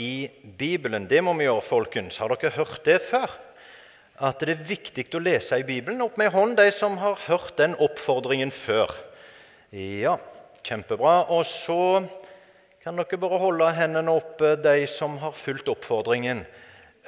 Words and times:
i 0.00 0.28
Bibelen. 0.58 1.08
Det 1.10 1.20
må 1.24 1.34
vi 1.38 1.46
gjøre, 1.46 1.64
folkens. 1.64 2.18
Har 2.22 2.32
dere 2.34 2.54
hørt 2.56 2.82
det 2.86 3.00
før? 3.04 3.32
At 4.22 4.44
det 4.44 4.54
er 4.54 4.66
viktig 4.68 5.08
å 5.16 5.22
lese 5.22 5.58
i 5.58 5.66
Bibelen? 5.66 6.02
Opp 6.04 6.18
med 6.20 6.30
hånd, 6.34 6.56
de 6.60 6.68
som 6.74 6.98
har 7.02 7.18
hørt 7.26 7.56
den 7.58 7.74
oppfordringen 7.82 8.52
før. 8.54 8.92
Ja, 9.74 10.18
kjempebra. 10.62 11.24
Og 11.34 11.42
så 11.50 12.04
kan 12.84 13.00
dere 13.00 13.18
bare 13.18 13.40
holde 13.42 13.72
hendene 13.74 14.14
oppe, 14.14 14.54
de 14.60 14.84
som 14.90 15.16
har 15.22 15.34
fulgt 15.34 15.70
oppfordringen 15.72 16.44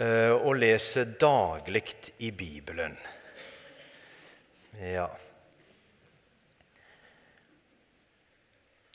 eh, 0.00 0.32
og 0.34 0.58
leser 0.58 1.14
daglig 1.20 1.84
i 2.18 2.32
Bibelen. 2.34 2.96
Ja. 4.82 5.06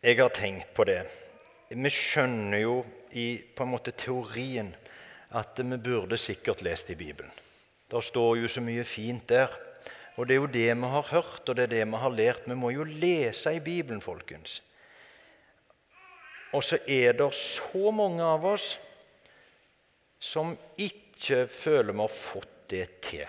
Jeg 0.02 0.18
har 0.18 0.34
tenkt 0.34 0.74
på 0.74 0.84
det. 0.90 1.04
Vi 1.70 1.90
skjønner 1.94 2.60
jo 2.66 2.82
i 3.14 3.42
på 3.56 3.64
en 3.64 3.74
måte 3.74 3.94
teorien 3.98 4.74
at 5.38 5.60
vi 5.60 5.78
burde 5.78 6.18
sikkert 6.18 6.62
lest 6.62 6.90
i 6.90 6.96
Bibelen. 6.96 7.32
Det 7.92 8.04
står 8.04 8.38
jo 8.40 8.48
så 8.48 8.64
mye 8.64 8.84
fint 8.88 9.28
der. 9.30 9.52
Og 10.20 10.28
det 10.28 10.36
er 10.36 10.42
jo 10.42 10.52
det 10.52 10.68
vi 10.76 10.90
har 10.94 11.08
hørt, 11.12 11.50
og 11.50 11.56
det 11.56 11.64
er 11.64 11.72
det 11.72 11.86
vi 11.88 12.00
har 12.04 12.14
lært. 12.16 12.48
Vi 12.48 12.56
må 12.56 12.70
jo 12.72 12.84
lese 12.84 13.56
i 13.56 13.64
Bibelen, 13.64 14.02
folkens. 14.02 14.62
Og 16.52 16.64
så 16.64 16.78
er 16.88 17.16
det 17.16 17.34
så 17.34 17.92
mange 17.96 18.24
av 18.24 18.46
oss 18.46 18.74
som 20.20 20.58
ikke 20.78 21.46
føler 21.48 21.96
vi 21.96 22.04
har 22.04 22.12
fått 22.16 22.58
det 22.72 22.88
til. 23.08 23.28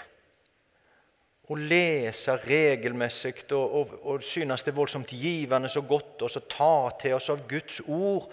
Å 1.51 1.59
lese 1.59 2.35
regelmessig 2.47 3.35
og, 3.53 3.75
og, 3.79 3.95
og 4.07 4.27
synes 4.27 4.63
det 4.63 4.73
er 4.73 4.79
voldsomt 4.79 5.15
givende 5.15 5.71
så 5.71 5.83
godt, 5.87 6.23
og 6.23 6.31
så 6.31 6.43
ta 6.51 6.91
til 7.01 7.17
oss 7.19 7.31
av 7.33 7.47
Guds 7.51 7.81
ord 7.87 8.31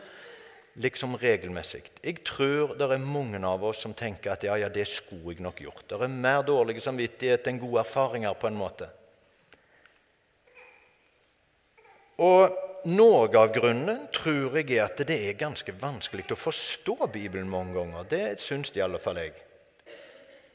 liksom 0.79 1.17
regelmessig. 1.19 1.83
Jeg 2.03 2.23
tror 2.27 2.75
det 2.79 2.87
er 2.87 3.03
mange 3.03 3.41
av 3.45 3.63
oss 3.67 3.83
som 3.83 3.93
tenker 3.97 4.33
at 4.33 4.45
ja, 4.47 4.55
ja, 4.59 4.69
det 4.71 4.87
skulle 4.87 5.35
jeg 5.35 5.43
nok 5.43 5.59
gjort. 5.61 5.85
Det 5.89 5.99
er 5.99 6.13
mer 6.13 6.41
dårlig 6.47 6.79
samvittighet 6.83 7.47
enn 7.51 7.59
gode 7.61 7.83
erfaringer, 7.83 8.37
på 8.39 8.49
en 8.49 8.59
måte. 8.59 8.89
Og 12.19 12.65
Noe 12.87 13.27
av 13.35 13.49
grunnen 13.51 14.05
tror 14.15 14.53
jeg 14.55 14.69
er 14.77 14.85
at 14.85 15.01
det 15.03 15.17
er 15.27 15.35
ganske 15.35 15.73
vanskelig 15.81 16.29
å 16.31 16.37
forstå 16.39 17.09
Bibelen 17.11 17.49
mange 17.51 17.75
ganger. 17.75 18.05
Det 18.07 18.39
syns 18.39 18.71
i 18.71 18.79
alle 18.79 19.01
fall 19.03 19.19
jeg. 19.19 19.33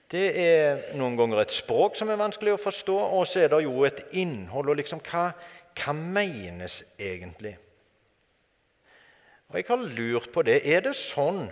Det 0.09 0.25
er 0.41 0.97
noen 0.97 1.19
ganger 1.19 1.42
et 1.42 1.53
språk 1.53 1.98
som 1.98 2.09
er 2.09 2.20
vanskelig 2.20 2.55
å 2.55 2.62
forstå, 2.62 2.97
og 3.19 3.27
så 3.28 3.44
er 3.44 3.53
det 3.53 3.61
jo 3.66 3.84
et 3.84 4.00
innhold. 4.16 4.70
og 4.72 4.81
liksom, 4.81 5.03
Hva, 5.05 5.34
hva 5.77 5.92
menes 5.92 6.81
egentlig? 6.97 7.59
Og 9.55 9.60
jeg 9.60 9.69
har 9.69 9.83
lurt 9.94 10.33
på 10.34 10.42
det. 10.42 10.56
Er 10.66 10.80
det 10.83 10.97
sånn 10.98 11.44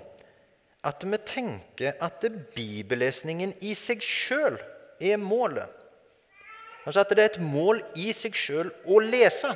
at 0.83 1.05
vi 1.07 1.19
tenker 1.23 2.01
at 2.03 2.25
bibellesningen 2.51 3.53
i 3.63 3.77
seg 3.79 4.03
sjøl 4.03 4.57
er 4.99 5.21
målet? 5.23 5.71
Altså 6.83 7.05
at 7.05 7.13
det 7.15 7.23
er 7.23 7.31
et 7.31 7.45
mål 7.47 7.79
i 7.95 8.09
seg 8.11 8.35
sjøl 8.35 8.73
å 8.91 8.99
lese? 9.07 9.53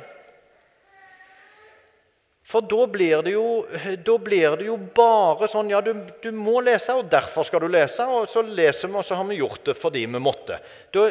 For 2.47 2.63
da 2.63 2.87
blir, 2.87 3.19
det 3.27 3.33
jo, 3.33 3.65
da 4.07 4.15
blir 4.23 4.55
det 4.61 4.69
jo 4.69 4.79
bare 4.95 5.51
sånn 5.51 5.73
Ja, 5.73 5.83
du, 5.83 5.91
du, 6.23 6.31
må 6.31 6.61
lese, 6.63 6.95
og 6.95 7.11
derfor 7.11 7.43
skal 7.43 7.65
du 7.65 7.67
lese. 7.67 8.07
Og 8.07 8.31
så 8.31 8.45
leser 8.47 8.87
vi, 8.87 8.95
og 8.95 9.03
så 9.03 9.19
har 9.19 9.27
vi 9.27 9.41
gjort 9.41 9.67
det 9.67 9.75
fordi 9.75 10.07
vi 10.07 10.23
måtte. 10.23 10.61
Da, 10.95 11.09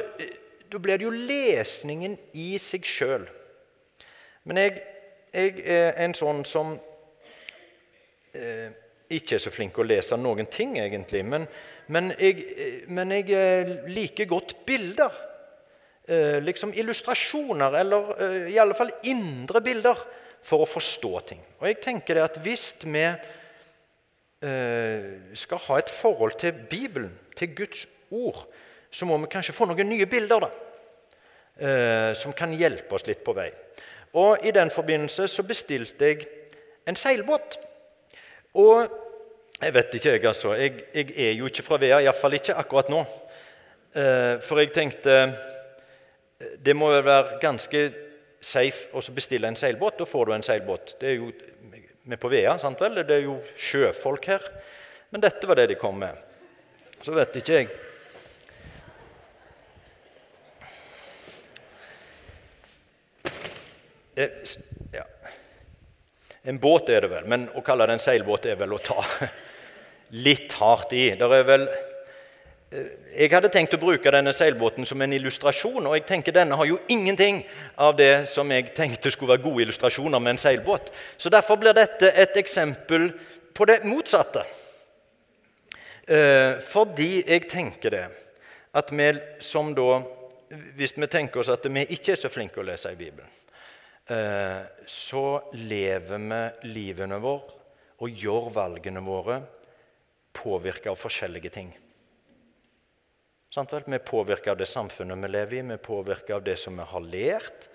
da 0.72 0.80
blir 0.80 0.96
det 0.96 1.04
jo 1.04 1.12
lesningen 1.12 2.16
i 2.32 2.54
seg 2.56 2.88
sjøl. 2.88 3.28
Men 4.48 4.64
jeg, 4.64 4.78
jeg 5.36 5.60
er 5.68 5.98
en 6.06 6.16
sånn 6.16 6.46
som 6.48 6.78
eh, 8.36 8.70
ikke 9.16 9.36
er 9.36 9.42
så 9.42 9.52
flink 9.54 9.78
å 9.78 9.86
lese 9.86 10.16
noen 10.18 10.48
ting, 10.50 10.76
egentlig. 10.80 11.22
Men, 11.26 11.46
men, 11.92 12.12
jeg, 12.18 12.44
eh, 12.56 12.76
men 12.92 13.14
jeg, 13.14 13.30
eh, 13.32 13.72
liker 13.90 14.30
godt 14.30 14.58
bilder. 14.66 15.22
Liksom 16.06 16.70
illustrasjoner, 16.78 17.74
eller 17.80 18.10
i 18.46 18.60
alle 18.62 18.76
fall 18.78 18.92
indre 19.10 19.58
bilder, 19.58 20.04
for 20.46 20.62
å 20.62 20.68
forstå 20.70 21.10
ting. 21.26 21.40
Og 21.58 21.66
jeg 21.66 21.80
tenker 21.82 22.14
det 22.14 22.22
at 22.22 22.36
Hvis 22.44 22.76
vi 22.84 23.02
skal 25.34 25.62
ha 25.64 25.78
et 25.80 25.90
forhold 25.90 26.38
til 26.38 26.52
Bibelen, 26.70 27.10
til 27.34 27.56
Guds 27.58 27.88
ord, 28.14 28.46
så 28.88 29.04
må 29.04 29.18
vi 29.18 29.32
kanskje 29.32 29.56
få 29.56 29.66
noen 29.66 29.90
nye 29.90 30.06
bilder 30.06 30.46
da, 30.46 30.52
som 32.14 32.30
kan 32.38 32.54
hjelpe 32.54 32.94
oss 32.94 33.08
litt 33.10 33.26
på 33.26 33.34
vei. 33.34 33.50
Og 34.14 34.46
I 34.46 34.54
den 34.54 34.70
forbindelse 34.70 35.26
så 35.28 35.42
bestilte 35.42 36.06
jeg 36.06 36.28
en 36.86 36.96
seilbåt. 36.96 37.58
Og 38.54 38.86
jeg 39.60 39.74
vet 39.74 39.94
ikke, 39.94 40.10
jeg, 40.10 40.24
altså. 40.24 40.54
Jeg, 40.54 40.84
jeg 40.94 41.12
er 41.16 41.32
jo 41.32 41.46
ikke 41.48 41.64
fra 41.64 41.78
Vea, 41.80 42.00
iallfall 42.04 42.36
ikke 42.36 42.54
akkurat 42.60 42.90
nå. 42.92 43.02
Eh, 43.96 44.36
for 44.44 44.60
jeg 44.60 44.72
tenkte 44.74 45.14
det 46.36 46.74
må 46.76 46.90
jo 46.92 47.00
være 47.00 47.38
ganske 47.40 47.86
safe 48.44 48.90
å 48.92 49.00
bestille 49.16 49.48
en 49.48 49.56
seilbåt. 49.56 49.96
Da 49.98 50.04
får 50.04 50.26
du 50.26 50.34
en 50.36 50.44
seilbåt. 50.44 50.96
Det 51.00 51.08
er 51.08 51.16
jo 51.16 51.30
vi 52.06 52.16
på 52.20 52.28
Vea, 52.30 52.58
sant 52.62 52.80
vel? 52.80 53.00
Det 53.02 53.16
er 53.16 53.24
jo 53.24 53.40
sjøfolk 53.58 54.28
her. 54.30 54.44
Men 55.10 55.24
dette 55.24 55.48
var 55.48 55.58
det 55.58 55.70
de 55.72 55.80
kom 55.80 55.96
med. 55.98 56.14
Så 57.02 57.16
vet 57.16 57.34
ikke 57.40 57.56
jeg 57.56 57.68
eh. 64.16 64.75
En 66.46 66.58
båt 66.62 66.90
er 66.94 67.02
det 67.02 67.10
vel, 67.10 67.26
men 67.26 67.48
å 67.58 67.62
kalle 67.66 67.88
det 67.88 67.96
en 67.96 68.02
seilbåt 68.02 68.46
er 68.46 68.58
vel 68.60 68.76
å 68.76 68.82
ta 68.82 69.02
litt 70.26 70.54
hardt 70.60 70.94
i. 70.94 71.08
Der 71.18 71.32
er 71.34 71.46
vel... 71.48 71.64
Eh, 72.70 72.92
jeg 73.16 73.32
hadde 73.32 73.50
tenkt 73.50 73.74
å 73.74 73.80
bruke 73.82 74.12
denne 74.12 74.34
seilbåten 74.36 74.86
som 74.86 75.02
en 75.02 75.14
illustrasjon, 75.16 75.86
og 75.88 75.96
jeg 75.96 76.04
tenker 76.06 76.36
denne 76.36 76.58
har 76.58 76.68
jo 76.68 76.78
ingenting 76.92 77.40
av 77.82 77.96
det 77.98 78.28
som 78.30 78.50
jeg 78.52 78.70
tenkte 78.76 79.10
skulle 79.10 79.34
være 79.34 79.46
gode 79.48 79.64
illustrasjoner 79.64 80.22
med 80.22 80.36
en 80.36 80.42
seilbåt. 80.44 80.92
Så 81.18 81.32
Derfor 81.34 81.58
blir 81.58 81.74
dette 81.74 82.12
et 82.14 82.38
eksempel 82.38 83.10
på 83.56 83.66
det 83.66 83.80
motsatte. 83.88 84.44
Eh, 86.06 86.62
fordi 86.62 87.24
jeg 87.24 87.48
tenker 87.50 87.90
det 87.90 88.04
at 88.76 88.92
vi 88.94 89.08
som 89.42 89.74
da 89.74 90.04
Hvis 90.76 90.92
vi 90.94 91.06
tenker 91.10 91.40
oss 91.40 91.48
at 91.50 91.64
vi 91.66 91.82
ikke 91.90 92.12
er 92.12 92.20
så 92.20 92.28
flinke 92.30 92.60
å 92.60 92.62
lese 92.62 92.92
i 92.92 92.94
Bibelen, 92.94 93.26
så 94.06 95.22
lever 95.58 96.20
vi 96.22 96.70
livene 96.70 97.18
våre 97.18 97.56
og 98.04 98.20
gjør 98.22 98.52
valgene 98.54 99.02
våre 99.02 99.40
påvirka 100.36 100.92
av 100.92 101.00
forskjellige 101.00 101.50
ting. 101.54 101.72
Vi 103.56 103.96
er 103.96 104.04
påvirka 104.04 104.52
av 104.52 104.58
det 104.60 104.68
samfunnet 104.68 105.22
vi 105.22 105.30
lever 105.32 105.56
i, 105.56 105.62
vi 105.64 105.74
er 105.78 105.80
påvirka 105.80 106.36
av 106.36 106.44
det 106.44 106.58
som 106.60 106.76
vi 106.76 106.84
har 106.84 107.04
lært. 107.08 107.68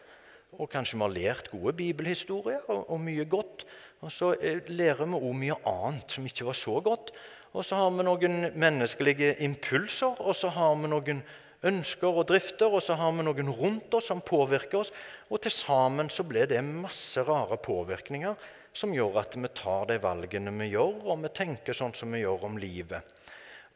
Og 0.59 0.69
kanskje 0.69 0.97
vi 1.00 1.06
har 1.06 1.14
lært 1.16 1.47
gode 1.50 1.74
bibelhistorier 1.80 2.68
og, 2.69 2.84
og 2.92 3.00
mye 3.02 3.25
godt. 3.25 3.63
Og 4.03 4.12
så 4.12 4.34
eh, 4.36 4.59
lærer 4.69 5.08
vi 5.08 5.18
òg 5.18 5.38
mye 5.40 5.58
annet 5.72 6.12
som 6.12 6.28
ikke 6.28 6.46
var 6.50 6.58
så 6.59 6.75
godt. 6.84 7.13
Og 7.56 7.66
så 7.66 7.80
har 7.80 7.90
vi 7.96 8.06
noen 8.06 8.52
menneskelige 8.59 9.34
impulser, 9.44 10.19
og 10.19 10.36
så 10.38 10.52
har 10.53 10.75
vi 10.80 10.92
noen 10.92 11.24
ønsker 11.67 12.09
og 12.09 12.27
drifter, 12.31 12.72
og 12.73 12.81
så 12.83 12.97
har 12.97 13.13
vi 13.13 13.25
noen 13.25 13.51
rundt 13.53 13.94
oss 13.94 14.09
som 14.09 14.23
påvirker 14.25 14.81
oss. 14.81 14.91
Og 15.29 15.44
til 15.44 15.53
sammen 15.53 16.09
så 16.13 16.25
blir 16.27 16.49
det 16.49 16.61
masse 16.66 17.22
rare 17.27 17.59
påvirkninger 17.61 18.49
som 18.73 18.94
gjør 18.95 19.19
at 19.22 19.35
vi 19.35 19.51
tar 19.55 19.89
de 19.89 20.00
valgene 20.01 20.53
vi 20.61 20.71
gjør, 20.71 21.01
og 21.05 21.23
vi 21.25 21.33
tenker 21.35 21.75
sånn 21.75 21.94
som 21.97 22.13
vi 22.13 22.23
gjør 22.23 22.47
om 22.47 22.57
livet. 22.61 23.03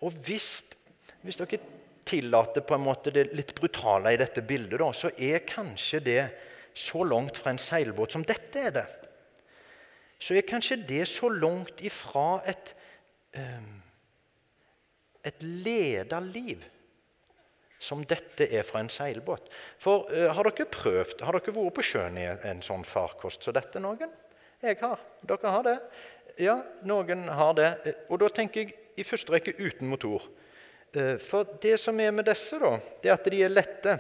Og 0.04 0.16
hvis, 0.26 0.64
hvis 1.24 1.40
dere 1.42 1.60
tillater 2.08 2.64
på 2.66 2.78
en 2.78 2.86
måte 2.86 3.14
det 3.14 3.30
litt 3.36 3.54
brutale 3.58 4.14
i 4.14 4.20
dette 4.22 4.44
bildet, 4.46 4.80
da, 4.80 4.92
så 4.94 5.12
er 5.18 5.46
kanskje 5.48 6.02
det 6.06 6.22
så 6.76 7.04
langt 7.08 7.38
fra 7.40 7.54
en 7.54 7.62
seilbåt 7.62 8.16
som 8.16 8.24
dette 8.28 8.68
er 8.70 8.76
det. 8.76 8.86
Så 10.20 10.36
er 10.36 10.48
kanskje 10.48 10.80
det 10.88 11.04
så 11.12 11.28
langt 11.32 11.82
ifra 11.84 12.40
et, 12.48 12.72
um, 13.36 13.82
et 15.28 15.44
leda 15.44 16.22
liv 16.24 16.64
som 17.80 18.04
dette 18.08 18.48
er 18.48 18.64
fra 18.68 18.82
en 18.82 18.90
seilbåt. 18.92 19.50
For 19.82 20.08
uh, 20.12 20.30
Har 20.36 20.50
dere 20.50 20.68
prøvd, 20.72 21.22
har 21.26 21.38
dere 21.38 21.56
vært 21.56 21.76
på 21.78 21.86
sjøen 21.86 22.20
i 22.20 22.28
en 22.48 22.64
sånn 22.66 22.86
farkost 22.88 23.46
som 23.46 23.56
dette? 23.56 23.82
noen? 23.84 24.12
Jeg 24.64 24.80
har. 24.82 25.02
Dere 25.28 25.52
har 25.52 25.68
det? 25.68 25.78
Ja, 26.42 26.58
noen 26.88 27.28
har 27.32 27.54
det. 27.56 27.70
Eh, 27.86 28.02
og 28.10 28.20
da 28.24 28.32
tenker 28.34 28.64
jeg 28.66 28.76
i 29.00 29.06
første 29.08 29.34
rekke 29.34 29.56
uten 29.60 29.90
motor. 29.92 30.24
Uh, 30.96 31.16
for 31.22 31.58
det 31.62 31.78
som 31.82 32.00
er 32.00 32.14
med 32.16 32.28
disse, 32.30 32.60
da, 32.62 32.78
det 33.04 33.12
er 33.12 33.18
at 33.18 33.32
de 33.32 33.44
er 33.44 33.54
lette. 33.54 33.98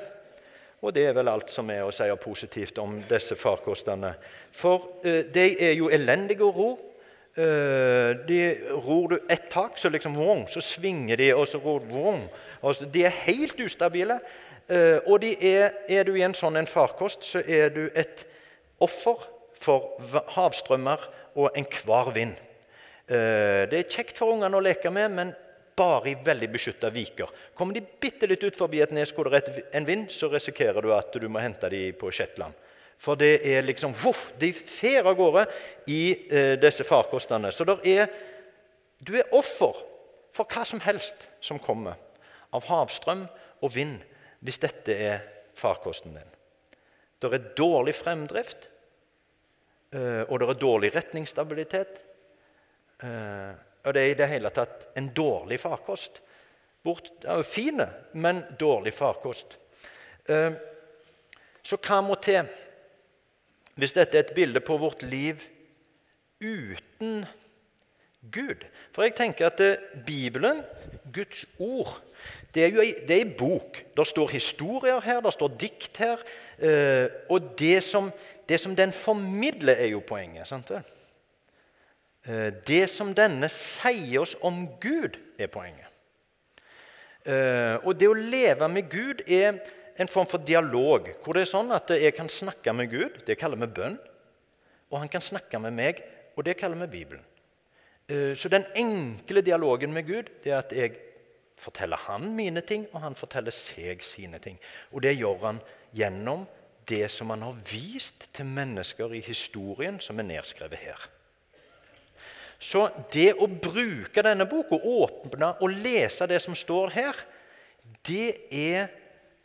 Og 0.86 0.94
det 0.96 1.08
er 1.10 1.16
vel 1.18 1.32
alt 1.32 1.50
som 1.50 1.70
er 1.74 1.84
å 1.86 1.94
si 1.96 2.08
positivt 2.22 2.78
om 2.82 3.00
disse 3.10 3.38
farkostene. 3.40 4.16
For 4.56 4.92
uh, 5.06 5.24
de 5.28 5.48
er 5.60 5.76
jo 5.78 5.92
elendige 5.94 6.48
å 6.48 6.54
ro. 6.56 6.70
De 7.36 8.40
ror 8.72 9.10
du 9.12 9.16
ett 9.30 9.50
tak, 9.52 9.78
så 9.78 9.90
liksom, 9.92 10.16
så 10.48 10.62
svinger 10.64 11.20
de, 11.20 11.34
og 11.36 11.48
så 11.52 11.60
ror 11.60 11.84
Altså, 12.64 12.86
de 12.86 13.04
er 13.04 13.14
helt 13.26 13.60
ustabile. 13.60 14.20
Eh, 14.70 14.98
og 15.06 15.24
er, 15.24 15.76
er, 15.88 16.04
du 16.08 16.16
i 16.18 16.24
en 16.26 16.34
sånn 16.34 16.58
en 16.58 16.70
farkost, 16.70 17.26
så 17.28 17.44
er 17.46 17.70
du 17.74 17.84
et 17.94 18.26
offer 18.82 19.28
for 19.62 20.02
havstrømmer 20.34 21.04
og 21.38 21.52
enhver 21.58 22.10
vind. 22.16 22.34
Eh, 23.06 23.66
det 23.70 23.78
er 23.78 23.92
kjekt 23.92 24.18
for 24.18 24.34
ungene 24.34 24.58
å 24.58 24.66
leke 24.66 24.90
med, 24.94 25.14
men 25.14 25.34
bare 25.78 26.14
i 26.14 26.18
veldig 26.26 26.50
beskytta 26.50 26.90
viker. 26.96 27.30
Kommer 27.54 27.78
de 27.78 27.84
bitte 28.02 28.26
litt 28.32 28.44
ut 28.44 28.58
forbi 28.58 28.82
et 28.82 28.94
nes 28.96 29.12
hvor 29.14 29.30
det 29.30 29.44
er 29.44 29.62
en 29.78 29.86
vind, 29.86 30.08
så 30.10 30.32
risikerer 30.32 30.82
du 30.82 30.94
at 30.96 31.14
du 31.14 31.28
må 31.30 31.44
hente 31.44 31.70
dem 31.70 31.94
på 32.00 32.10
Shetland. 32.16 32.56
For 33.02 33.20
det 33.20 33.42
er 33.44 33.66
liksom 33.66 33.94
voff, 34.00 34.32
De 34.40 34.52
fer 34.54 35.06
av 35.06 35.18
gårde 35.18 35.46
i 35.92 36.02
eh, 36.30 36.56
disse 36.60 36.86
farkostene. 36.88 37.52
Så 37.52 37.68
er, 37.84 38.08
du 39.00 39.16
er 39.20 39.34
offer 39.36 39.84
for 40.36 40.48
hva 40.52 40.66
som 40.68 40.82
helst 40.84 41.28
som 41.44 41.60
kommer 41.60 42.00
av 42.56 42.66
havstrøm 42.68 43.26
og 43.64 43.74
vind, 43.76 44.00
hvis 44.46 44.62
dette 44.62 44.96
er 44.96 45.22
farkosten 45.58 46.16
din. 46.16 46.34
Det 47.20 47.32
er 47.34 47.52
dårlig 47.58 47.96
fremdrift, 47.96 48.68
eh, 49.96 50.24
og 50.28 50.40
det 50.40 50.50
er 50.50 50.62
dårlig 50.62 50.92
retningsstabilitet. 50.96 52.02
Eh, 53.04 53.54
og 53.86 53.94
det 53.94 54.02
er 54.02 54.12
i 54.12 54.18
det 54.18 54.30
hele 54.30 54.52
tatt 54.54 54.88
en 54.98 55.12
dårlig 55.16 55.60
farkost. 55.62 56.22
Bort, 56.86 57.10
ja, 57.24 57.40
fine, 57.42 57.88
men 58.14 58.44
dårlig 58.60 58.94
farkost. 58.94 59.58
Eh, 60.30 60.52
så 61.66 61.80
hva 61.82 62.02
må 62.06 62.18
til 62.22 62.46
hvis 63.76 63.96
dette 63.96 64.18
er 64.18 64.24
et 64.24 64.36
bilde 64.36 64.62
på 64.64 64.78
vårt 64.80 65.04
liv 65.04 65.42
uten 66.44 67.26
Gud? 68.32 68.66
For 68.96 69.04
jeg 69.04 69.16
tenker 69.18 69.50
at 69.52 69.62
Bibelen, 70.06 70.62
Guds 71.14 71.46
ord, 71.60 72.02
det 72.56 72.64
er 72.64 72.72
jo 72.72 72.82
en 72.82 73.34
bok. 73.38 73.82
Det 73.98 74.08
står 74.08 74.32
historier 74.32 75.02
her, 75.04 75.20
det 75.22 75.34
står 75.34 75.58
dikt 75.60 75.98
her. 75.98 76.24
Og 77.30 77.52
det 77.60 77.84
som, 77.84 78.12
det 78.50 78.62
som 78.64 78.76
den 78.76 78.94
formidler, 78.96 79.76
er 79.76 79.92
jo 79.92 80.00
poenget. 80.00 80.48
sant 80.48 80.72
vel? 80.72 80.84
Eh, 82.26 82.54
det 82.68 82.88
som 82.90 83.14
denne 83.14 83.50
sier 83.54 84.24
oss 84.24 84.36
om 84.42 84.66
Gud, 84.82 85.20
er 85.38 85.52
poenget. 85.52 85.92
Eh, 87.26 87.76
og 87.84 87.98
det 88.00 88.10
å 88.10 88.18
leve 88.18 88.70
med 88.72 88.90
Gud 88.90 89.26
er 89.28 89.60
en 89.96 90.12
form 90.12 90.28
for 90.28 90.44
dialog, 90.44 91.08
hvor 91.24 91.38
det 91.38 91.46
er 91.46 91.52
sånn 91.52 91.72
at 91.76 91.94
jeg 91.96 92.16
kan 92.18 92.30
snakke 92.32 92.74
med 92.76 92.92
Gud. 92.92 93.22
Det 93.28 93.38
kaller 93.40 93.60
vi 93.62 93.72
bønn. 93.78 93.98
Og 94.92 95.00
han 95.02 95.12
kan 95.12 95.24
snakke 95.24 95.60
med 95.60 95.76
meg, 95.76 96.04
og 96.36 96.46
det 96.48 96.58
kaller 96.60 96.80
vi 96.84 96.92
Bibelen. 97.00 97.24
Eh, 98.08 98.36
så 98.38 98.52
den 98.52 98.68
enkle 98.78 99.42
dialogen 99.42 99.94
med 99.96 100.06
Gud 100.06 100.30
det 100.44 100.52
er 100.52 100.60
at 100.62 100.76
jeg 100.76 101.00
forteller 101.58 101.98
han 102.06 102.28
mine 102.36 102.62
ting, 102.62 102.86
og 102.94 103.02
han 103.02 103.16
forteller 103.18 103.56
seg 103.56 104.04
sine 104.06 104.40
ting. 104.44 104.60
Og 104.92 105.02
det 105.06 105.16
gjør 105.16 105.42
han 105.48 105.64
gjennom 105.96 106.46
det 106.90 107.08
som 107.10 107.32
han 107.34 107.42
har 107.48 107.58
vist 107.72 108.28
til 108.36 108.46
mennesker 108.46 109.16
i 109.16 109.24
historien, 109.26 109.98
som 110.04 110.20
er 110.20 110.28
nedskrevet 110.28 110.84
her. 110.84 111.08
Så 112.60 112.86
det 113.12 113.34
å 113.42 113.48
bruke 113.48 114.24
denne 114.24 114.46
boka, 114.48 114.78
åpne 114.78 115.56
og 115.60 115.74
lese 115.74 116.28
det 116.30 116.40
som 116.44 116.56
står 116.56 116.94
her, 116.96 117.18
det 118.06 118.30
er 118.52 118.94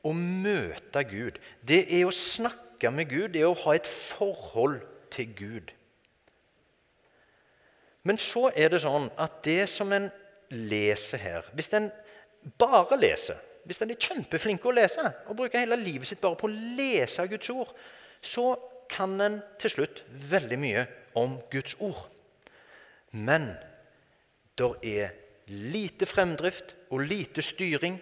å 0.06 0.12
møte 0.16 1.02
Gud. 1.08 1.38
Det 1.66 1.84
er 1.88 2.06
å 2.08 2.14
snakke 2.14 2.90
med 2.94 3.10
Gud, 3.10 3.32
det 3.34 3.42
er 3.42 3.50
å 3.50 3.58
ha 3.64 3.76
et 3.76 3.88
forhold 3.88 4.80
til 5.12 5.34
Gud. 5.36 5.72
Men 8.08 8.18
så 8.20 8.48
er 8.56 8.72
det 8.72 8.80
sånn 8.84 9.10
at 9.20 9.42
det 9.44 9.66
som 9.68 9.92
en 9.92 10.08
leser 10.50 11.20
her 11.20 11.50
Hvis 11.54 11.68
en 11.76 11.90
bare 12.58 12.96
leser, 12.96 13.36
hvis 13.68 13.82
en 13.84 13.92
er 13.92 14.00
kjempeflink 14.00 14.64
å 14.64 14.72
lese 14.72 15.04
og 15.28 15.36
bruker 15.36 15.60
hele 15.60 15.76
livet 15.78 16.08
sitt 16.08 16.22
bare 16.22 16.38
på 16.40 16.48
å 16.48 16.54
lese 16.78 17.26
Guds 17.28 17.50
ord, 17.52 17.74
så 18.24 18.54
kan 18.90 19.20
en 19.22 19.38
til 19.60 19.74
slutt 19.74 20.00
veldig 20.30 20.58
mye 20.58 20.86
om 21.20 21.36
Guds 21.52 21.76
ord. 21.78 22.08
Men 23.12 23.52
det 24.58 24.70
er 24.86 25.12
lite 25.50 26.06
fremdrift 26.06 26.74
og 26.90 27.04
lite 27.10 27.42
styring 27.44 27.98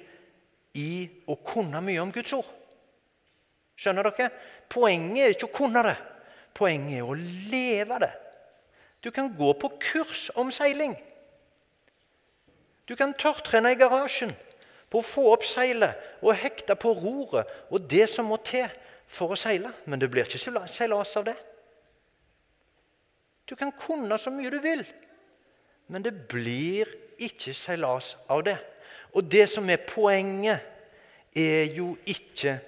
i 0.77 1.09
å 1.27 1.37
kunne 1.47 1.81
mye 1.85 2.03
om 2.03 2.13
Guds 2.13 2.35
ord. 2.37 2.49
Skjønner 3.79 4.09
dere? 4.11 4.31
Poenget 4.71 5.25
er 5.25 5.35
ikke 5.35 5.49
å 5.49 5.57
kunne 5.61 5.85
det. 5.87 5.97
Poenget 6.59 6.99
er 6.99 7.07
å 7.07 7.19
leve 7.53 8.01
det. 8.03 8.11
Du 9.05 9.11
kan 9.15 9.31
gå 9.39 9.53
på 9.61 9.71
kurs 9.79 10.27
om 10.35 10.51
seiling. 10.51 10.97
Du 12.89 12.97
kan 12.99 13.15
tørrtrene 13.15 13.75
i 13.75 13.79
garasjen 13.79 14.33
på 14.91 15.01
å 15.01 15.07
få 15.07 15.27
opp 15.35 15.45
seilet 15.47 16.25
og 16.25 16.39
hekte 16.41 16.75
på 16.81 16.95
roret 16.97 17.51
og 17.69 17.85
det 17.91 18.09
som 18.11 18.31
må 18.31 18.41
til 18.43 18.67
for 19.07 19.35
å 19.35 19.39
seile. 19.39 19.71
Men 19.87 20.01
det 20.03 20.11
blir 20.11 20.27
ikke 20.27 20.41
seilas 20.41 21.15
av 21.21 21.29
det. 21.29 21.37
Du 23.49 23.55
kan 23.57 23.71
kunne 23.73 24.19
så 24.21 24.33
mye 24.33 24.51
du 24.53 24.59
vil, 24.61 24.83
men 25.89 26.05
det 26.05 26.13
blir 26.29 26.91
ikke 27.17 27.55
seilas 27.57 28.13
av 28.29 28.43
det. 28.45 28.59
Og 29.15 29.25
det 29.33 29.49
som 29.51 29.69
er 29.71 29.85
poenget, 29.89 30.61
er 31.37 31.75
jo 31.77 31.97
ikke 32.07 32.59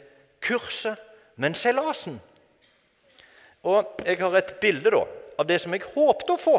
kurset, 0.40 0.98
men 1.36 1.54
seilasen. 1.54 2.20
Og 3.62 4.00
Jeg 4.06 4.18
har 4.18 4.36
et 4.36 4.54
bilde 4.60 4.90
da, 4.90 5.04
av 5.38 5.48
det 5.48 5.60
som 5.60 5.72
jeg 5.74 5.88
håpte 5.94 6.36
å 6.36 6.40
få 6.40 6.56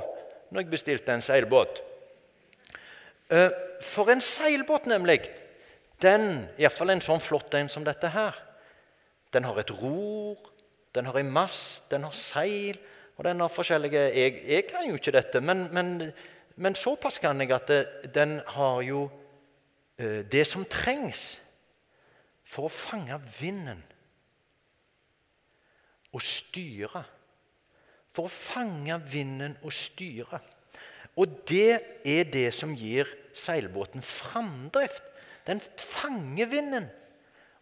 når 0.51 0.63
jeg 0.63 0.71
bestilte 0.71 1.13
en 1.13 1.23
seilbåt. 1.23 1.81
Eh, 3.31 3.49
for 3.81 4.11
en 4.11 4.21
seilbåt, 4.21 4.85
nemlig, 4.91 5.21
den, 6.03 6.47
iallfall 6.59 6.91
en 6.91 7.03
sånn 7.03 7.23
flott 7.23 7.53
en 7.55 7.69
som 7.71 7.85
dette 7.87 8.09
her, 8.11 8.35
den 9.31 9.47
har 9.47 9.59
et 9.61 9.71
ror, 9.71 10.35
den 10.95 11.07
har 11.07 11.17
en 11.17 11.31
mast, 11.31 11.85
den 11.91 12.03
har 12.03 12.15
seil, 12.17 12.79
og 13.15 13.23
den 13.27 13.39
har 13.39 13.53
forskjellige 13.53 14.01
Jeg, 14.17 14.43
jeg 14.47 14.67
kan 14.67 14.87
jo 14.87 14.97
ikke 14.99 15.15
dette, 15.15 15.41
men, 15.41 15.67
men, 15.71 16.11
men 16.55 16.75
såpass 16.75 17.19
kan 17.21 17.39
jeg 17.39 17.51
at 17.55 17.67
det, 17.71 17.81
den 18.15 18.41
har 18.45 18.81
jo 18.81 19.05
eh, 19.05 19.20
det 20.01 20.43
som 20.49 20.65
trengs 20.65 21.35
for 22.47 22.67
å 22.67 22.73
fange 22.73 23.17
vinden 23.39 23.81
og 26.11 26.23
styre. 26.25 27.03
For 28.11 28.27
å 28.27 28.33
fange 28.33 28.97
vinden 29.07 29.55
og 29.63 29.71
styre. 29.75 30.41
Og 31.19 31.41
det 31.47 32.01
er 32.07 32.27
det 32.31 32.49
som 32.55 32.73
gir 32.75 33.09
seilbåten 33.35 34.03
framdrift. 34.03 35.03
Den 35.47 35.61
fanger 35.79 36.49
vinden, 36.51 36.89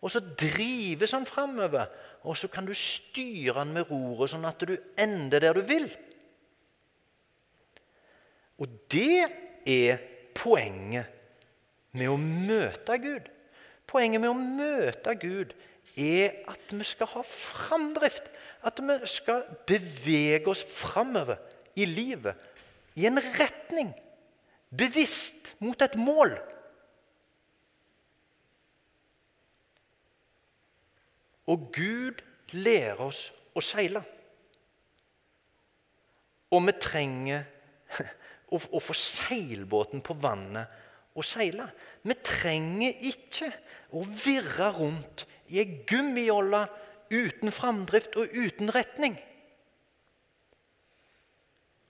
og 0.02 0.12
så 0.12 0.20
drives 0.20 1.14
den 1.16 1.28
framover. 1.28 1.88
Og 2.28 2.38
så 2.38 2.50
kan 2.52 2.68
du 2.68 2.74
styre 2.76 3.62
den 3.62 3.76
med 3.78 3.88
roret, 3.92 4.34
sånn 4.34 4.48
at 4.48 4.64
du 4.68 4.76
ender 5.00 5.44
der 5.44 5.56
du 5.56 5.64
vil. 5.68 5.88
Og 8.60 8.74
det 8.92 9.30
er 9.70 10.02
poenget 10.36 11.19
med 11.98 12.12
å 12.12 12.18
møte 12.20 12.98
Gud. 13.02 13.30
Poenget 13.90 14.22
med 14.22 14.32
å 14.32 14.38
møte 14.38 15.16
Gud 15.20 15.56
er 16.00 16.44
at 16.50 16.74
vi 16.74 16.86
skal 16.88 17.10
ha 17.16 17.24
framdrift. 17.26 18.30
At 18.66 18.82
vi 18.84 18.98
skal 19.10 19.46
bevege 19.70 20.52
oss 20.52 20.66
framover 20.68 21.40
i 21.80 21.88
livet 21.88 22.38
i 23.00 23.08
en 23.08 23.20
retning. 23.40 23.94
Bevisst 24.70 25.54
mot 25.64 25.82
et 25.82 25.96
mål. 25.98 26.36
Og 31.50 31.70
Gud 31.74 32.22
lærer 32.54 33.02
oss 33.02 33.30
å 33.58 33.64
seile. 33.64 34.04
Og 36.54 36.62
vi 36.66 36.76
trenger 36.82 37.48
å, 38.54 38.60
å 38.60 38.82
få 38.82 38.96
seilbåten 38.98 40.04
på 40.06 40.18
vannet 40.22 40.79
og 41.20 41.28
seile. 41.28 41.68
Vi 42.04 42.16
trenger 42.24 43.08
ikke 43.12 43.52
å 43.96 44.06
virre 44.08 44.70
rundt 44.78 45.26
i 45.50 45.60
ei 45.62 45.82
gummijolle 45.90 46.66
uten 47.12 47.52
framdrift 47.54 48.16
og 48.20 48.36
uten 48.38 48.72
retning. 48.74 49.18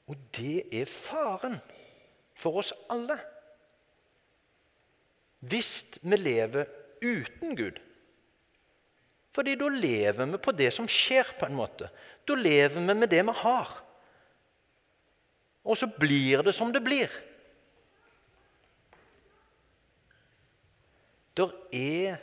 Og 0.10 0.18
det 0.36 0.64
er 0.74 0.90
faren 0.90 1.60
for 2.40 2.62
oss 2.64 2.72
alle. 2.90 3.20
Hvis 5.40 5.84
vi 6.02 6.18
lever 6.18 6.66
uten 7.04 7.56
Gud. 7.56 7.78
Fordi 9.36 9.54
da 9.60 9.70
lever 9.72 10.26
vi 10.34 10.40
på 10.42 10.52
det 10.58 10.72
som 10.76 10.88
skjer, 10.90 11.36
på 11.40 11.46
en 11.46 11.56
måte. 11.60 11.92
Da 12.28 12.36
lever 12.36 12.80
vi 12.80 12.96
med 12.98 13.12
det 13.12 13.22
vi 13.28 13.36
har. 13.44 13.70
Og 15.64 15.78
så 15.78 15.88
blir 16.00 16.42
det 16.44 16.56
som 16.58 16.74
det 16.74 16.82
blir. 16.84 17.12
Det 21.40 21.48
er 21.72 22.20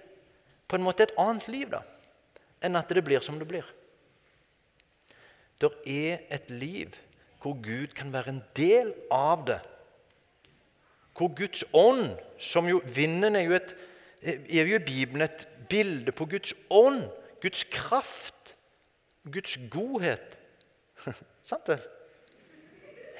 på 0.68 0.76
en 0.76 0.84
måte 0.84 1.06
et 1.06 1.14
annet 1.20 1.48
liv 1.48 1.70
da, 1.72 1.80
enn 2.64 2.76
at 2.76 2.90
det 2.92 3.04
blir 3.06 3.24
som 3.24 3.38
det 3.40 3.48
blir. 3.48 3.66
Der 5.62 5.72
er 5.88 6.26
et 6.36 6.50
liv 6.52 6.92
hvor 7.40 7.56
Gud 7.62 7.94
kan 7.96 8.12
være 8.12 8.34
en 8.34 8.42
del 8.58 8.92
av 9.12 9.46
det. 9.48 9.60
Hvor 11.16 11.30
Guds 11.32 11.64
ånd, 11.72 12.16
som 12.38 12.68
jo 12.68 12.82
Vinden 12.92 13.36
er 13.38 13.46
jo, 13.46 13.56
et, 13.56 13.76
er 14.20 14.66
jo 14.68 14.76
i 14.76 14.84
Bibelen 14.84 15.24
et 15.24 15.46
bilde 15.70 16.12
på 16.12 16.26
Guds 16.28 16.52
ånd, 16.70 17.06
Guds 17.40 17.64
kraft, 17.72 18.56
Guds 19.32 19.56
godhet. 19.70 20.36
Sant 21.48 21.70
det? 21.70 21.78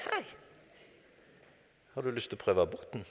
Hei. 0.09 0.21
Har 1.95 2.05
du 2.05 2.11
lyst 2.11 2.29
til 2.29 2.37
å 2.37 2.43
prøve 2.43 2.67
båten? 2.69 3.07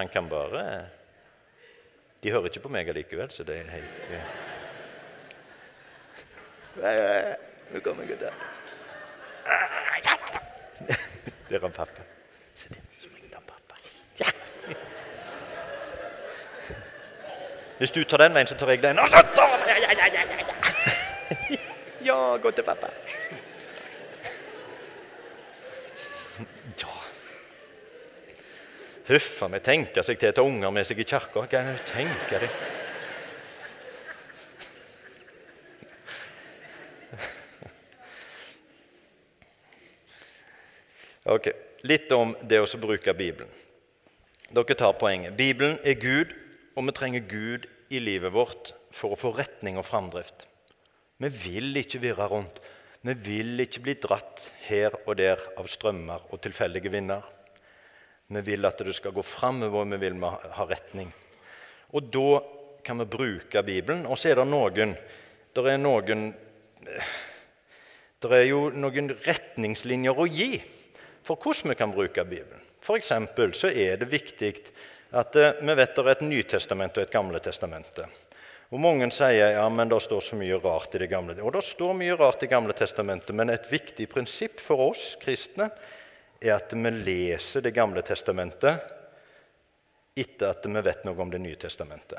Han 0.00 0.08
kan 0.08 0.28
bare 0.28 0.86
De 2.22 2.30
hører 2.30 2.44
ikke 2.48 2.60
på 2.64 2.68
meg 2.72 2.88
allikevel, 2.88 3.28
så 3.30 3.44
det 3.44 3.58
er 3.60 3.66
helt. 3.68 4.06
Nå 7.72 7.80
kommer 7.84 8.06
gutta. 8.08 8.30
Det 11.48 11.56
er 11.56 11.60
han 11.60 11.72
pappa. 11.72 12.06
Se 12.54 12.68
så 13.00 13.08
ringte 13.12 13.36
han 13.36 13.44
pappa. 13.44 13.76
Hvis 17.78 17.90
du 17.90 18.04
tar 18.04 18.24
den 18.24 18.34
veien, 18.34 18.46
så 18.46 18.56
tar 18.56 18.72
jeg 18.72 18.82
den. 18.82 18.96
Ja, 22.08 22.36
gå 22.36 22.50
til 22.50 22.64
pappa. 22.64 22.88
Ja 26.80 27.00
Huff 29.10 29.40
a 29.42 29.48
meg 29.50 29.64
tenke 29.66 30.04
seg 30.06 30.20
til 30.20 30.30
å 30.30 30.36
ta 30.36 30.42
unger 30.46 30.70
med 30.74 30.86
seg 30.86 31.00
i 31.02 31.08
kirka. 31.08 31.42
Kan 31.50 31.74
du 31.74 31.80
tenke 31.88 32.44
deg? 32.44 32.50
Ok, 41.30 41.46
Litt 41.86 42.10
om 42.12 42.34
det 42.44 42.58
å 42.60 42.80
bruke 42.80 43.14
Bibelen. 43.16 43.48
Dere 44.52 44.76
tar 44.76 44.98
poenget. 45.00 45.36
Bibelen 45.38 45.78
er 45.86 45.96
Gud, 45.96 46.34
og 46.76 46.84
vi 46.88 46.94
trenger 46.96 47.24
Gud 47.30 47.66
i 47.88 48.00
livet 48.02 48.34
vårt 48.34 48.72
for 48.92 49.14
å 49.14 49.18
få 49.18 49.32
retning 49.36 49.78
og 49.80 49.86
framdrift. 49.88 50.44
Vi 51.20 51.30
vil 51.46 51.72
ikke 51.80 52.02
virre 52.02 52.26
rundt. 52.28 52.60
Vi 53.06 53.14
vil 53.24 53.64
ikke 53.64 53.84
bli 53.86 53.94
dratt 54.02 54.50
her 54.66 54.96
og 55.06 55.16
der 55.16 55.40
av 55.56 55.70
strømmer 55.72 56.26
og 56.28 56.42
tilfeldige 56.44 56.92
vinder. 56.92 57.24
Vi 58.30 58.40
vil 58.46 58.66
at 58.68 58.78
det 58.78 58.94
skal 58.94 59.14
gå 59.14 59.22
framover, 59.26 59.88
vi 59.90 59.98
vil 60.04 60.22
ha 60.22 60.66
retning. 60.68 61.10
Og 61.90 62.10
da 62.14 62.40
kan 62.86 63.02
vi 63.02 63.08
bruke 63.10 63.62
Bibelen. 63.66 64.06
Og 64.06 64.18
så 64.18 64.30
er 64.30 64.40
det 64.40 64.46
noen 64.46 64.94
Det 65.54 65.66
er 65.66 65.78
noen 65.78 66.34
Det 68.20 68.30
er 68.30 68.46
jo 68.46 68.68
noen 68.70 69.10
retningslinjer 69.26 70.14
å 70.14 70.28
gi 70.30 70.60
for 71.24 71.36
hvordan 71.36 71.72
vi 71.72 71.76
kan 71.76 71.92
bruke 71.92 72.24
Bibelen. 72.24 72.62
F.eks. 72.80 73.12
så 73.58 73.68
er 73.68 73.96
det 74.00 74.08
viktig 74.08 74.54
at 75.10 75.36
eh, 75.36 75.58
vi 75.60 75.74
vet 75.74 75.94
det 75.96 76.04
er 76.04 76.10
et 76.14 76.24
Nytestament 76.24 76.96
og 76.96 77.02
et 77.02 77.12
Gamle 77.12 77.40
testamentet. 77.42 78.06
Og 78.70 78.78
Mange 78.80 79.08
sier 79.10 79.56
ja, 79.56 79.64
men 79.68 79.90
det 79.90 79.98
står 80.04 80.22
så 80.22 80.38
mye 80.38 80.60
rart 80.62 80.94
i 80.94 81.00
Det 81.02 81.10
gamle 81.10 81.34
Og 81.42 81.52
det 81.52 81.64
står 81.66 81.96
mye 81.98 82.16
rart 82.16 82.44
i 82.46 82.50
Gamle 82.50 82.72
testamentet, 82.72 83.34
men 83.34 83.50
et 83.50 83.66
viktig 83.70 84.06
prinsipp 84.08 84.60
for 84.62 84.92
oss 84.92 85.16
kristne 85.20 85.70
er 86.40 86.56
at 86.56 86.72
vi 86.72 86.90
leser 86.90 87.60
Det 87.60 87.74
gamle 87.76 88.02
testamentet 88.02 88.80
etter 90.16 90.50
at 90.50 90.66
vi 90.66 90.82
vet 90.84 91.04
noe 91.04 91.20
om 91.22 91.30
Det 91.30 91.40
nye 91.40 91.56
testamentet. 91.60 92.18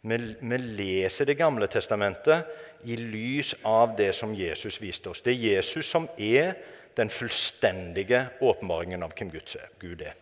Vi, 0.00 0.18
vi 0.40 0.58
leser 0.58 1.26
Det 1.26 1.36
gamle 1.38 1.68
testamentet 1.68 2.46
i 2.84 2.96
lys 2.96 3.54
av 3.64 3.96
det 3.96 4.12
som 4.14 4.34
Jesus 4.34 4.80
viste 4.80 5.10
oss. 5.10 5.22
Det 5.24 5.32
er 5.32 5.56
Jesus 5.56 5.88
som 5.88 6.08
er 6.18 6.54
den 6.94 7.10
fullstendige 7.10 8.28
åpenbaringen 8.40 9.02
av 9.02 9.14
hvem 9.16 9.32
Gud 9.32 10.02
er. 10.02 10.14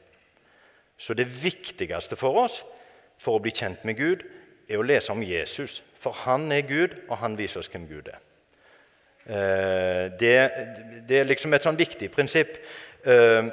Så 0.96 1.14
det 1.14 1.26
viktigste 1.26 2.16
for 2.16 2.44
oss 2.44 2.62
for 3.22 3.36
å 3.36 3.42
bli 3.42 3.52
kjent 3.54 3.84
med 3.86 3.98
Gud, 3.98 4.22
er 4.70 4.80
å 4.80 4.86
lese 4.86 5.12
om 5.12 5.22
Jesus. 5.22 5.80
For 6.02 6.14
han 6.24 6.50
er 6.54 6.64
Gud, 6.66 6.94
og 7.08 7.18
han 7.20 7.36
viser 7.38 7.62
oss 7.62 7.70
hvem 7.70 7.86
Gud 7.90 8.08
er. 8.10 8.20
Eh, 9.22 10.06
det, 10.18 10.34
det 11.06 11.20
er 11.20 11.28
liksom 11.28 11.54
et 11.54 11.66
sånn 11.66 11.78
viktig 11.78 12.10
prinsipp. 12.14 12.56
Eh, 13.02 13.52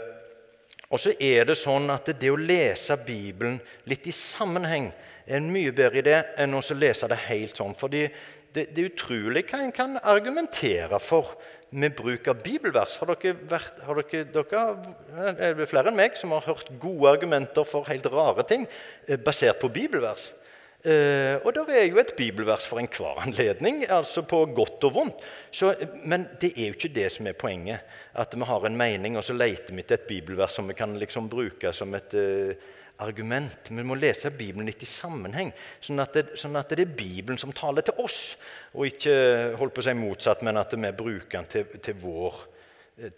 og 0.89 1.01
så 1.01 1.13
er 1.21 1.45
det 1.49 1.57
sånn 1.59 1.89
at 1.93 2.09
det 2.17 2.31
å 2.33 2.39
lese 2.39 2.97
Bibelen 3.05 3.59
litt 3.89 4.07
i 4.09 4.15
sammenheng 4.15 4.89
er 5.29 5.37
en 5.37 5.51
mye 5.53 5.73
bedre 5.75 6.01
idé 6.01 6.17
enn 6.41 6.57
å 6.57 6.63
lese 6.73 7.09
det 7.09 7.19
helt 7.27 7.59
sånn. 7.59 7.75
Fordi 7.77 8.07
det, 8.55 8.71
det 8.73 8.81
er 8.81 8.89
utrolig 8.89 9.45
hva 9.51 9.61
en 9.61 9.75
kan 9.75 9.99
argumentere 10.01 10.97
for 11.03 11.35
med 11.69 11.93
bruk 11.93 12.25
av 12.31 12.41
bibelvers. 12.41 12.97
Har 12.97 13.11
dere, 13.11 13.35
vært, 13.51 13.77
har 13.85 13.99
dere, 14.01 14.23
dere 14.33 15.43
er 15.51 15.69
flere 15.69 15.91
enn 15.91 15.99
meg 15.99 16.17
som 16.17 16.33
har 16.33 16.47
hørt 16.47 16.71
gode 16.81 17.11
argumenter 17.13 17.67
for 17.69 17.85
helt 17.89 18.09
rare 18.09 18.45
ting 18.49 18.65
eh, 19.05 19.19
basert 19.21 19.61
på 19.61 19.69
bibelvers? 19.73 20.31
Eh, 20.79 21.35
og 21.43 21.51
det 21.51 21.65
er 21.75 21.89
jo 21.89 21.99
et 21.99 22.13
bibelvers 22.15 22.63
for 22.69 22.79
enhver 22.79 23.19
anledning, 23.19 23.81
altså 23.91 24.23
på 24.23 24.45
godt 24.55 24.85
og 24.87 24.93
vondt. 24.95 25.25
Så, 25.51 25.73
men 26.07 26.23
det 26.39 26.53
er 26.55 26.69
jo 26.69 26.77
ikke 26.77 26.93
det 26.95 27.09
som 27.11 27.27
er 27.27 27.35
poenget. 27.35 27.83
At 28.15 28.35
vi 28.35 28.47
har 28.47 28.65
en 28.65 28.79
mening, 28.79 29.17
og 29.19 29.25
så 29.27 29.35
leter 29.35 29.75
vi 29.75 29.83
etter 29.83 29.99
et 29.99 30.07
bibelvers 30.07 30.55
som 30.55 30.69
vi 30.71 30.77
kan 30.79 30.95
liksom 31.01 31.27
bruke 31.31 31.73
som 31.75 31.97
et 31.99 32.15
eh, 32.15 32.55
argument. 33.03 33.67
Vi 33.67 33.83
må 33.83 33.99
lese 33.99 34.31
Bibelen 34.31 34.71
litt 34.71 34.83
i 34.83 34.89
sammenheng, 34.89 35.51
sånn 35.83 35.99
at, 36.03 36.15
det, 36.15 36.39
sånn 36.39 36.55
at 36.59 36.71
det 36.71 36.85
er 36.85 36.95
Bibelen 36.95 37.39
som 37.39 37.51
taler 37.55 37.83
til 37.83 37.99
oss, 37.99 38.37
og 38.71 38.87
ikke 38.87 39.13
holdt 39.59 39.75
på 39.75 39.83
å 39.83 39.87
si 39.89 39.99
motsatt, 39.99 40.43
men 40.47 40.59
at 40.59 40.75
vi 40.75 40.95
bruker 40.95 41.41
den 41.41 41.51
til, 41.51 41.79
til, 41.83 41.99
vår, 41.99 42.43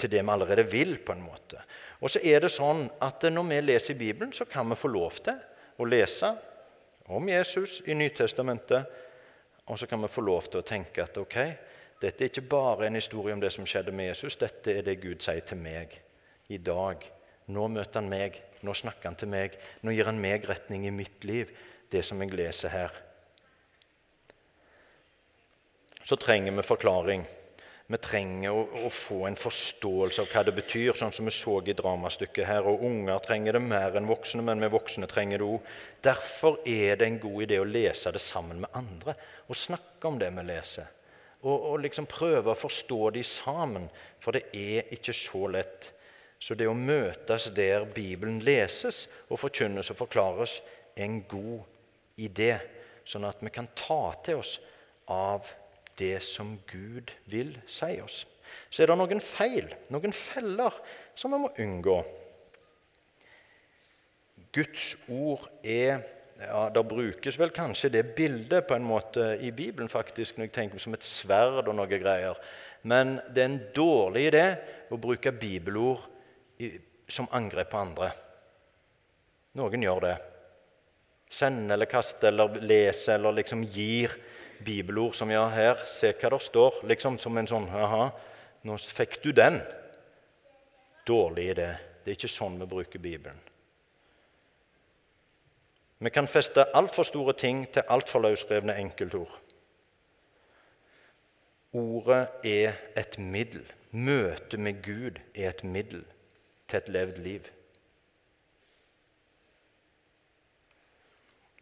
til 0.01 0.10
det 0.10 0.22
vi 0.22 0.34
allerede 0.34 0.65
vil. 0.70 0.98
på 1.06 1.13
en 1.13 1.25
måte. 1.30 1.62
Og 2.01 2.10
så 2.10 2.22
er 2.25 2.41
det 2.41 2.50
sånn 2.50 2.88
at 3.06 3.22
Når 3.30 3.50
vi 3.50 3.65
leser 3.70 3.98
Bibelen, 3.98 4.34
så 4.34 4.50
kan 4.50 4.70
vi 4.70 4.77
få 4.77 4.89
lov 4.89 5.22
til 5.22 5.38
å 5.77 5.86
lese 5.86 6.34
om 7.12 7.30
Jesus 7.30 7.82
i 7.86 7.94
Nytestamentet, 7.94 8.86
og 9.68 9.80
så 9.80 9.88
kan 9.88 10.01
vi 10.01 10.10
få 10.12 10.24
lov 10.25 10.48
til 10.50 10.62
å 10.62 10.68
tenke 10.68 11.03
at 11.03 11.18
ok, 11.20 11.38
dette 12.01 12.24
er 12.24 12.32
ikke 12.32 12.50
bare 12.50 12.88
en 12.88 12.98
historie 12.98 13.34
om 13.36 13.41
det 13.41 13.51
som 13.53 13.68
skjedde 13.68 13.94
med 13.94 14.10
Jesus, 14.10 14.39
dette 14.41 14.74
er 14.74 14.86
det 14.88 15.01
Gud 15.03 15.22
sier 15.22 15.44
til 15.46 15.60
meg 15.62 15.94
i 16.50 16.58
dag. 16.58 17.03
Nå 17.51 17.68
møter 17.72 18.01
han 18.01 18.10
meg, 18.10 18.39
nå 18.65 18.74
snakker 18.77 19.12
han 19.12 19.20
til 19.20 19.30
meg, 19.32 19.58
nå 19.82 19.94
gir 19.94 20.10
han 20.10 20.22
meg 20.22 20.48
retning 20.50 20.88
i 20.88 20.94
mitt 20.96 21.24
liv, 21.27 21.51
det 21.91 22.03
som 22.08 22.22
jeg 22.24 22.34
leser 22.34 22.74
her. 22.74 22.96
Så 26.03 26.18
trenger 26.18 26.56
vi 26.58 26.65
forklaring. 26.65 27.27
Vi 27.91 28.00
trenger 28.00 28.55
å, 28.55 28.62
å, 28.86 28.89
få 28.93 29.25
en 29.27 29.36
forståelse 29.36 30.24
av 30.24 30.29
hva 30.31 30.45
det 30.48 30.53
betyr, 30.55 30.93
sånn 30.95 31.12
som 31.12 31.27
vi 31.27 31.33
så 31.36 31.57
i 31.67 31.75
dramastykket 31.75 32.48
her. 32.48 32.67
Og 32.69 32.86
unger 32.88 33.19
trenger 33.25 33.57
det 33.57 33.63
mer 33.65 33.98
enn 34.00 34.07
voksne, 34.07 34.45
men 34.48 34.63
vi 34.63 34.69
voksne 34.71 35.10
trenger 35.12 35.41
det 35.41 35.50
òg. 35.50 35.69
Derfor 36.05 36.62
er 36.63 37.01
det 37.01 37.10
en 37.10 37.19
god 37.19 37.45
idé 37.48 37.60
å 37.60 37.67
lese 37.67 38.13
det 38.15 38.24
sammen 38.24 38.63
med 38.63 38.79
andre 38.79 39.17
og 39.48 39.60
snakke 39.60 40.07
om 40.07 40.21
det 40.21 40.31
vi 40.38 40.48
leser. 40.48 40.88
Og, 41.41 41.55
og 41.57 41.79
liksom 41.83 42.07
prøve 42.07 42.53
å 42.53 42.60
forstå 42.62 43.01
de 43.17 43.25
sammen, 43.27 43.89
for 44.24 44.38
det 44.38 44.45
er 44.55 44.91
ikke 44.95 45.15
så 45.17 45.48
lett. 45.51 45.91
Så 46.41 46.55
det 46.57 46.69
å 46.69 46.77
møtes 46.77 47.50
der 47.57 47.83
Bibelen 47.91 48.39
leses 48.45 49.07
og 49.27 49.41
forkynnes 49.41 49.91
og 49.91 50.00
forklares, 50.00 50.62
er 50.95 51.10
en 51.10 51.24
god 51.29 52.21
idé, 52.21 52.53
sånn 53.03 53.27
at 53.27 53.41
vi 53.43 53.51
kan 53.53 53.67
ta 53.75 54.13
til 54.24 54.39
oss 54.39 54.60
av 55.12 55.50
det 56.01 56.17
som 56.25 56.55
Gud 56.70 57.13
vil 57.29 57.53
si 57.70 57.93
oss. 58.01 58.24
Så 58.72 58.84
er 58.84 58.91
det 58.91 58.98
noen 59.00 59.22
feil, 59.24 59.70
noen 59.93 60.13
feller, 60.15 60.75
som 61.15 61.34
vi 61.34 61.39
må 61.43 61.51
unngå. 61.62 62.00
Guds 64.51 64.96
ord 65.08 65.48
er 65.63 66.01
ja, 66.41 66.70
Det 66.74 66.81
brukes 66.89 67.38
vel 67.38 67.51
kanskje 67.53 67.91
det 67.93 68.15
bildet 68.17 68.65
på 68.65 68.74
en 68.74 68.88
måte 68.88 69.36
i 69.46 69.51
Bibelen 69.53 69.91
faktisk, 69.91 70.38
når 70.38 70.48
jeg 70.48 70.55
tenker 70.55 70.81
som 70.81 70.96
et 70.98 71.05
sverd 71.05 71.67
og 71.67 71.75
noe 71.77 72.00
greier. 72.01 72.39
Men 72.81 73.20
det 73.29 73.43
er 73.43 73.50
en 73.51 73.62
dårlig 73.75 74.24
idé 74.31 74.46
å 74.89 74.98
bruke 74.98 75.36
bibelord 75.38 76.01
som 77.12 77.29
angrep 77.38 77.70
på 77.70 77.81
andre. 77.81 78.10
Noen 79.60 79.86
gjør 79.86 80.05
det. 80.08 80.15
Sender 81.31 81.77
eller 81.77 81.91
kaster 81.91 82.31
eller 82.31 82.58
leser 82.65 83.20
eller 83.20 83.38
liksom 83.38 83.62
gir 83.70 84.17
bibelord 84.65 85.15
som 85.18 85.30
vi 85.30 85.38
har 85.38 85.51
her, 85.53 85.86
se 85.88 86.13
hva 86.13 86.34
det 86.34 86.41
står. 86.46 86.82
Liksom 86.89 87.18
som 87.22 87.38
en 87.38 87.50
sånn 87.50 87.70
Aha, 87.70 88.10
nå 88.68 88.77
fikk 88.82 89.20
du 89.24 89.32
den. 89.36 89.62
Dårlig 91.08 91.51
idé. 91.56 91.70
Det 92.01 92.13
er 92.13 92.18
ikke 92.18 92.32
sånn 92.32 92.60
vi 92.62 92.68
bruker 92.70 93.01
Bibelen. 93.01 93.39
Vi 96.01 96.10
kan 96.10 96.27
feste 96.27 96.65
altfor 96.74 97.06
store 97.06 97.34
ting 97.38 97.68
til 97.74 97.86
altfor 97.94 98.24
løsrevne 98.25 98.74
enkeltord. 98.82 99.34
Ordet 101.77 102.24
er 102.44 102.80
et 102.98 103.20
middel. 103.22 103.63
Møtet 103.91 104.60
med 104.60 104.82
Gud 104.82 105.20
er 105.36 105.51
et 105.51 105.63
middel 105.63 106.01
til 106.72 106.80
et 106.80 106.89
levd 106.89 107.20
liv. 107.22 107.48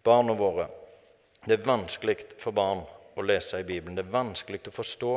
Barna 0.03 0.33
våre 0.33 0.69
Det 1.45 1.55
er 1.55 1.67
vanskelig 1.67 2.17
for 2.39 2.55
barn 2.55 2.81
å 3.15 3.23
lese 3.23 3.61
i 3.61 3.67
Bibelen. 3.67 3.95
Det 3.95 4.03
er 4.05 4.11
vanskelig 4.11 4.61
å 4.67 4.75
forstå. 4.75 5.13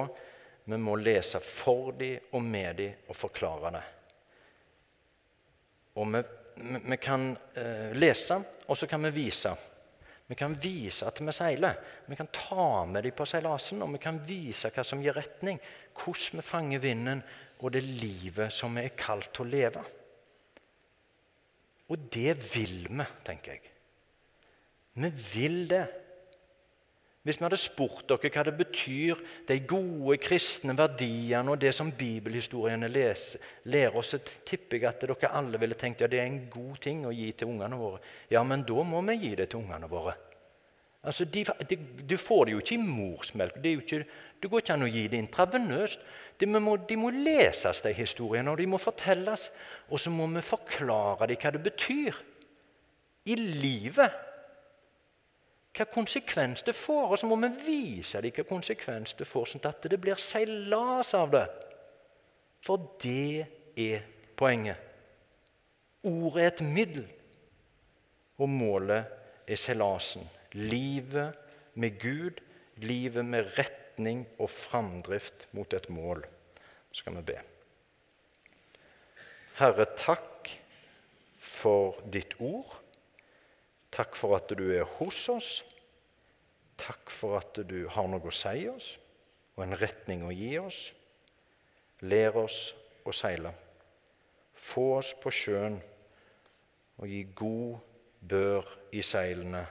Vi 0.71 0.79
må 0.79 0.95
lese 1.01 1.41
for 1.43 1.91
dem 1.99 2.33
og 2.33 2.45
med 2.47 2.79
dem 2.79 3.11
og 3.11 3.19
forklare 3.19 3.73
det. 3.75 3.83
Og 5.99 6.09
vi, 6.15 6.23
vi 6.87 6.99
kan 7.03 7.33
eh, 7.59 7.91
lese, 7.99 8.39
og 8.67 8.79
så 8.79 8.89
kan 8.89 9.03
vi 9.09 9.13
vise. 9.17 9.53
Vi 10.31 10.37
kan 10.39 10.55
vise 10.57 11.05
at 11.05 11.19
vi 11.21 11.33
seiler. 11.35 11.81
Vi 12.07 12.17
kan 12.17 12.31
ta 12.33 12.85
med 12.89 13.05
dem 13.05 13.17
på 13.19 13.27
seilasen 13.29 13.83
og 13.85 13.91
vi 13.97 14.01
kan 14.01 14.21
vise 14.25 14.71
hva 14.73 14.85
som 14.87 15.03
gir 15.03 15.19
retning. 15.19 15.59
Hvordan 15.99 16.39
vi 16.41 16.47
fanger 16.47 16.85
vinden, 16.87 17.25
og 17.63 17.75
det 17.75 17.83
livet 17.85 18.55
som 18.55 18.79
vi 18.79 18.87
er 18.87 18.95
kalt 18.99 19.29
til 19.35 19.45
å 19.45 19.53
leve. 19.53 19.83
Og 21.93 22.07
det 22.15 22.39
vil 22.55 22.87
vi, 22.89 23.07
tenker 23.27 23.59
jeg. 23.59 23.75
Vi 25.03 25.11
vil 25.35 25.59
det. 25.69 25.85
Hvis 27.23 27.39
vi 27.39 27.45
hadde 27.47 27.59
spurt 27.61 28.09
dere 28.11 28.31
hva 28.35 28.43
det 28.49 28.55
betyr, 28.59 29.21
de 29.47 29.61
gode 29.71 30.17
kristne 30.19 30.75
verdiene 30.75 31.53
og 31.53 31.61
det 31.63 31.71
som 31.77 31.93
bibelhistoriene 31.95 32.89
lærer 32.91 33.99
oss, 33.99 34.11
så 34.11 34.19
tipper 34.19 34.81
jeg 34.81 34.89
at 34.91 35.05
dere 35.07 35.31
alle 35.31 35.61
ville 35.63 35.79
tenkt 35.79 36.03
ja, 36.03 36.09
det 36.11 36.19
er 36.19 36.27
en 36.27 36.49
god 36.51 36.81
ting 36.83 37.05
å 37.07 37.15
gi 37.15 37.29
til 37.31 37.53
ungene 37.53 37.79
våre. 37.79 38.03
Ja, 38.33 38.43
men 38.43 38.67
da 38.67 38.83
må 38.83 39.05
vi 39.07 39.21
gi 39.23 39.37
det 39.39 39.53
til 39.53 39.63
ungene 39.63 39.91
våre. 39.91 40.17
Altså, 41.03 41.25
de, 41.25 41.45
de, 41.71 41.79
Du 42.11 42.17
får 42.19 42.45
det 42.45 42.53
jo 42.57 42.63
ikke 42.63 42.75
i 42.75 42.83
morsmelk. 42.83 43.63
Det, 43.63 43.77
ikke, 43.79 44.03
det 44.43 44.51
går 44.51 44.63
ikke 44.65 44.75
an 44.75 44.87
å 44.87 44.91
gi 44.91 45.07
det 45.11 45.23
intravenøst. 45.23 46.03
De 46.43 46.51
må, 46.51 46.75
de 46.89 46.99
må 46.99 47.11
leses, 47.15 47.83
de 47.87 47.95
historiene, 47.95 48.51
og 48.51 48.59
de 48.59 48.67
må 48.67 48.83
fortelles. 48.83 49.49
Og 49.91 50.03
så 50.03 50.11
må 50.11 50.27
vi 50.35 50.43
forklare 50.47 51.31
dem 51.31 51.39
hva 51.39 51.55
det 51.55 51.63
betyr 51.71 52.21
i 53.31 53.39
livet 53.39 54.32
hva 55.73 55.87
konsekvens 55.89 56.63
det 56.67 56.75
får. 56.77 57.13
Og 57.13 57.19
så 57.19 57.29
må 57.29 57.39
vi 57.43 57.51
vise 57.67 58.21
dem 58.23 58.35
hva 58.37 58.45
konsekvens 58.49 59.17
det 59.19 59.29
får, 59.29 59.53
sånn 59.53 59.69
at 59.71 59.89
det 59.89 60.01
blir 60.01 60.21
seilas 60.21 61.15
av 61.19 61.33
det. 61.35 61.47
For 62.63 62.91
det 63.03 63.47
er 63.81 64.05
poenget. 64.39 64.79
Ordet 66.07 66.43
er 66.43 66.51
et 66.51 66.63
middel, 66.67 67.07
og 68.43 68.51
målet 68.51 69.11
er 69.47 69.59
seilasen. 69.61 70.27
Livet 70.59 71.39
med 71.79 71.99
Gud, 72.03 72.43
livet 72.83 73.25
med 73.25 73.53
retning 73.57 74.27
og 74.39 74.51
framdrift 74.51 75.47
mot 75.57 75.73
et 75.73 75.89
mål. 75.91 76.25
Så 76.91 77.03
skal 77.03 77.17
vi 77.21 77.27
be. 77.33 77.39
Herre, 79.61 79.87
takk 79.97 80.51
for 81.43 82.01
ditt 82.13 82.35
ord. 82.41 82.82
Takk 83.93 84.17
for 84.17 84.39
at 84.39 84.53
du 84.57 84.65
er 84.73 84.89
hos 84.99 85.27
oss. 85.29 85.51
Takk 86.81 87.13
for 87.13 87.39
at 87.39 87.61
du 87.69 87.85
har 87.93 88.09
noe 88.09 88.25
å 88.25 88.35
si 88.35 88.67
oss 88.71 88.95
og 89.53 89.67
en 89.67 89.77
retning 89.77 90.25
å 90.25 90.33
gi 90.33 90.57
oss. 90.59 90.81
Lær 92.09 92.39
oss 92.41 92.73
å 93.05 93.13
seile. 93.15 93.53
Få 94.57 94.87
oss 94.97 95.13
på 95.21 95.31
sjøen 95.35 95.79
og 97.03 97.09
gi 97.11 97.23
god 97.37 97.79
bør 98.33 98.69
i 98.95 99.03
seilene, 99.05 99.65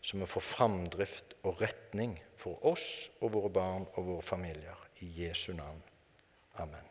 så 0.00 0.18
vi 0.20 0.28
får 0.30 0.44
framdrift 0.48 1.36
og 1.44 1.60
retning 1.60 2.14
for 2.38 2.62
oss 2.72 3.10
og 3.20 3.34
våre 3.34 3.50
barn 3.52 3.88
og 3.94 4.12
våre 4.12 4.24
familier. 4.24 4.84
I 5.04 5.10
Jesu 5.26 5.52
navn. 5.52 5.82
Amen. 6.62 6.86